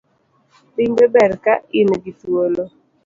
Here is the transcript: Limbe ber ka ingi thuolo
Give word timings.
Limbe 0.75 1.05
ber 1.13 1.31
ka 1.43 1.53
ingi 1.79 2.11
thuolo 2.19 2.63